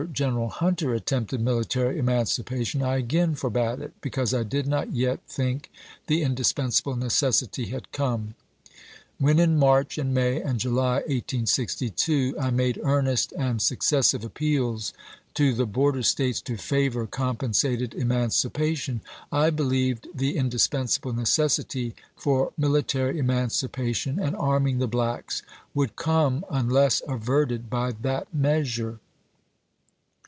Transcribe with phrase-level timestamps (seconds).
[0.13, 5.71] General Hunter attempted military emancipation, I again forbade it, because I did not yet think
[6.07, 8.33] the indispensable necessity had come.
[9.19, 14.91] When in March and May and July, 1862, I made earnest and suc cessive appeals
[15.35, 23.19] to the border States to favor compensated emancipation, I believed the indispensable necessity for military
[23.19, 25.43] emancipation and arming the blacks
[25.75, 28.99] would come unless averted by that measure.